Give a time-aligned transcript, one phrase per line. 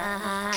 [0.00, 0.53] 啊